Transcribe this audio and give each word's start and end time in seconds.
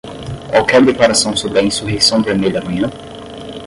Qualquer 0.49 0.83
declaração 0.83 1.37
sobre 1.37 1.59
a 1.59 1.61
insurreição 1.61 2.23
vermelha 2.23 2.59
amanhã? 2.59 2.89